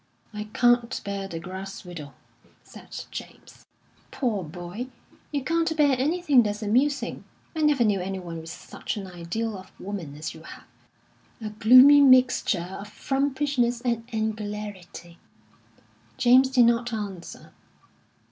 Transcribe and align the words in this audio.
"I 0.33 0.45
can't 0.45 0.99
bear 1.05 1.27
the 1.27 1.37
grass 1.39 1.85
widow," 1.85 2.13
said 2.63 3.05
James. 3.11 3.63
"Poor 4.09 4.43
boy, 4.43 4.87
you 5.31 5.43
can't 5.43 5.77
bear 5.77 5.95
anything 5.95 6.41
that's 6.41 6.63
amusing! 6.63 7.23
I 7.55 7.61
never 7.61 7.83
knew 7.83 8.01
anyone 8.01 8.39
with 8.39 8.49
such 8.49 8.97
an 8.97 9.05
ideal 9.05 9.55
of 9.55 9.71
woman 9.79 10.15
as 10.17 10.33
you 10.33 10.41
have 10.41 10.63
a 11.39 11.51
gloomy 11.51 12.01
mixture 12.01 12.77
of 12.79 12.87
frumpishness 12.87 13.79
and 13.81 14.03
angularity." 14.11 15.19
James 16.17 16.49
did 16.49 16.65
not 16.65 16.91
answer. 16.91 17.51